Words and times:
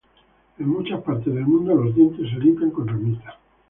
En 0.57 0.67
muchas 0.67 1.03
partes 1.03 1.27
del 1.31 1.45
mundo 1.45 1.75
los 1.75 1.93
dientes 1.93 2.27
se 2.27 2.39
limpian 2.39 2.71
con 2.71 2.87
ramitas. 2.87 3.35